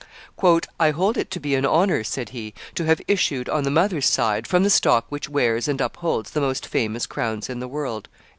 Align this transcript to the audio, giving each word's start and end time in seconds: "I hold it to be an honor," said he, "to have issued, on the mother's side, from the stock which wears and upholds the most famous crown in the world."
"I 0.79 0.89
hold 0.89 1.15
it 1.15 1.29
to 1.29 1.39
be 1.39 1.53
an 1.53 1.63
honor," 1.63 2.03
said 2.03 2.29
he, 2.29 2.55
"to 2.73 2.85
have 2.85 3.01
issued, 3.07 3.47
on 3.47 3.65
the 3.65 3.69
mother's 3.69 4.07
side, 4.07 4.47
from 4.47 4.63
the 4.63 4.71
stock 4.71 5.05
which 5.09 5.29
wears 5.29 5.67
and 5.67 5.79
upholds 5.79 6.31
the 6.31 6.41
most 6.41 6.65
famous 6.65 7.05
crown 7.05 7.43
in 7.47 7.59
the 7.59 7.67
world." 7.67 8.09